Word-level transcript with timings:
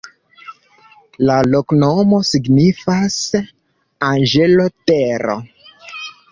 La 1.29 1.35
loknomo 1.49 2.23
signifas: 2.31 3.21
anĝelo-tero. 4.11 5.41